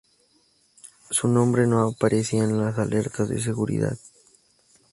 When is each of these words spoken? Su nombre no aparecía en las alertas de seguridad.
Su 1.11 1.27
nombre 1.27 1.67
no 1.67 1.87
aparecía 1.89 2.43
en 2.43 2.57
las 2.59 2.79
alertas 2.79 3.29
de 3.29 3.39
seguridad. 3.39 3.99